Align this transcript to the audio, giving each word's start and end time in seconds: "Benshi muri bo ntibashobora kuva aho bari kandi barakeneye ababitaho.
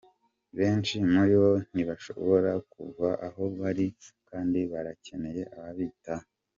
"Benshi 0.57 0.95
muri 1.11 1.33
bo 1.43 1.51
ntibashobora 1.71 2.51
kuva 2.73 3.09
aho 3.27 3.43
bari 3.59 3.85
kandi 4.29 4.59
barakeneye 4.71 5.41
ababitaho. 5.57 6.27